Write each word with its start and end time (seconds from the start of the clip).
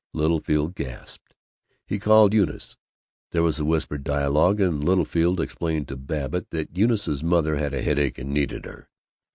Littlefield 0.15 0.73
gasped. 0.73 1.35
He 1.85 1.99
called 1.99 2.33
Eunice. 2.33 2.75
There 3.33 3.43
was 3.43 3.59
a 3.59 3.65
whispered 3.65 4.03
duologue, 4.03 4.59
and 4.59 4.83
Littlefield 4.83 5.39
explained 5.39 5.87
to 5.89 5.95
Babbitt 5.95 6.49
that 6.49 6.75
Eunice's 6.75 7.23
mother 7.23 7.57
had 7.57 7.75
a 7.75 7.83
headache 7.83 8.17
and 8.17 8.31
needed 8.31 8.65
her. 8.65 8.89